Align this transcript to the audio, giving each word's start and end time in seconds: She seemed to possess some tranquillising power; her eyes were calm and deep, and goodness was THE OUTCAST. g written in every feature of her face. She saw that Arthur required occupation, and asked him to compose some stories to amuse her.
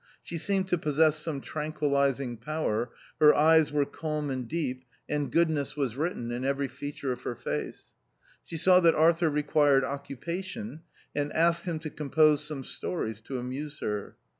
She 0.23 0.35
seemed 0.35 0.67
to 0.69 0.79
possess 0.79 1.17
some 1.17 1.41
tranquillising 1.41 2.37
power; 2.37 2.89
her 3.19 3.35
eyes 3.35 3.71
were 3.71 3.85
calm 3.85 4.31
and 4.31 4.47
deep, 4.47 4.83
and 5.07 5.31
goodness 5.31 5.77
was 5.77 5.91
THE 5.93 5.99
OUTCAST. 6.01 6.15
g 6.15 6.19
written 6.19 6.31
in 6.31 6.43
every 6.43 6.67
feature 6.67 7.11
of 7.11 7.21
her 7.21 7.35
face. 7.35 7.93
She 8.43 8.57
saw 8.57 8.79
that 8.79 8.95
Arthur 8.95 9.29
required 9.29 9.83
occupation, 9.83 10.81
and 11.13 11.31
asked 11.33 11.65
him 11.65 11.77
to 11.77 11.91
compose 11.91 12.43
some 12.43 12.63
stories 12.63 13.21
to 13.21 13.37
amuse 13.37 13.77
her. 13.81 14.15